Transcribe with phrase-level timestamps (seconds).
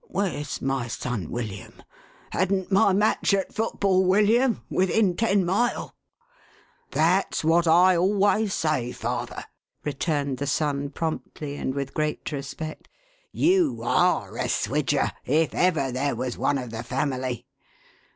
[0.07, 1.83] Where's my son William?
[2.31, 5.93] Hadn't my match at foot ball, William, within ten mile!""
[6.99, 9.45] That's what I always say, father!"
[9.85, 12.89] returned the son promptly, and with great respect."
[13.47, 17.45] You ARE a Swidger, if ever there was one of the family